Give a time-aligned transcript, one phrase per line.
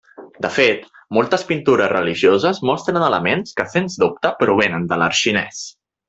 [0.43, 0.85] De fet,
[1.17, 5.61] moltes pintures religioses, mostren elements que sens dubte provenen de l'art xinès.